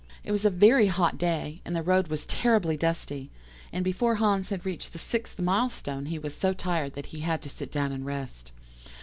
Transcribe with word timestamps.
"It 0.23 0.31
was 0.31 0.45
a 0.45 0.49
very 0.49 0.87
hot 0.87 1.19
day, 1.19 1.61
and 1.63 1.75
the 1.75 1.83
road 1.83 2.07
was 2.07 2.25
terribly 2.25 2.75
dusty, 2.75 3.29
and 3.71 3.85
before 3.85 4.15
Hans 4.15 4.49
had 4.49 4.65
reached 4.65 4.93
the 4.93 4.97
sixth 4.97 5.37
milestone 5.39 6.07
he 6.07 6.17
was 6.17 6.33
so 6.35 6.53
tired 6.55 6.93
that 6.95 7.05
he 7.13 7.19
had 7.19 7.39
to 7.43 7.49
sit 7.49 7.71
down 7.71 7.91
and 7.91 8.03
rest. 8.03 8.51